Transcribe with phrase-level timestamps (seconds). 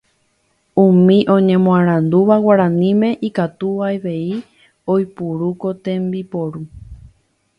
[0.83, 4.29] Umi oñemoarandúva guaraníme ikatu avei
[4.93, 6.61] oiporu ko tembiporu